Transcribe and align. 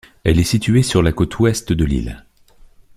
Elle 0.23 0.39
est 0.39 0.43
située 0.43 0.81
sur 0.81 1.03
la 1.03 1.11
côte 1.11 1.37
ouest 1.37 1.73
de 1.73 1.85
l'île. 1.85 2.25